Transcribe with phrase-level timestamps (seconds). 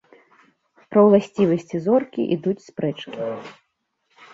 [0.93, 3.33] Пра ўласцівасці зоркі ідуць спрэчкі.